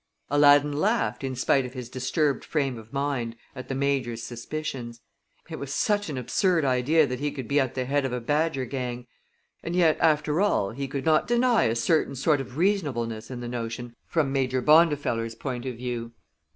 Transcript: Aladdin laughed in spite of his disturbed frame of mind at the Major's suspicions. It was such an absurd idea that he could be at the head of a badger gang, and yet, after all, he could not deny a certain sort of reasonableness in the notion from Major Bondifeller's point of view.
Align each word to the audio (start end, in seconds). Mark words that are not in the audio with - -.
Aladdin 0.31 0.73
laughed 0.73 1.23
in 1.23 1.35
spite 1.35 1.63
of 1.63 1.73
his 1.73 1.87
disturbed 1.87 2.43
frame 2.43 2.79
of 2.79 2.91
mind 2.91 3.35
at 3.55 3.67
the 3.67 3.75
Major's 3.75 4.23
suspicions. 4.23 4.99
It 5.47 5.59
was 5.59 5.71
such 5.71 6.09
an 6.09 6.17
absurd 6.17 6.65
idea 6.65 7.05
that 7.05 7.19
he 7.19 7.31
could 7.31 7.47
be 7.47 7.59
at 7.59 7.75
the 7.75 7.85
head 7.85 8.03
of 8.03 8.11
a 8.11 8.19
badger 8.19 8.65
gang, 8.65 9.05
and 9.61 9.75
yet, 9.75 9.99
after 9.99 10.41
all, 10.41 10.71
he 10.71 10.87
could 10.87 11.05
not 11.05 11.27
deny 11.27 11.65
a 11.65 11.75
certain 11.75 12.15
sort 12.15 12.41
of 12.41 12.57
reasonableness 12.57 13.29
in 13.29 13.41
the 13.41 13.47
notion 13.47 13.95
from 14.07 14.33
Major 14.33 14.59
Bondifeller's 14.63 15.35
point 15.35 15.67
of 15.67 15.75
view. 15.77 16.13